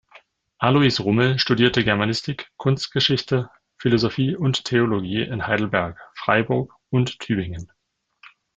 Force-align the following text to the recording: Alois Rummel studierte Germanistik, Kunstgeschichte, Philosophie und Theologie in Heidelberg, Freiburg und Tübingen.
Alois 0.57 0.97
Rummel 0.99 1.37
studierte 1.37 1.83
Germanistik, 1.83 2.49
Kunstgeschichte, 2.57 3.51
Philosophie 3.77 4.35
und 4.35 4.65
Theologie 4.65 5.21
in 5.21 5.45
Heidelberg, 5.45 5.99
Freiburg 6.15 6.73
und 6.89 7.19
Tübingen. 7.19 7.71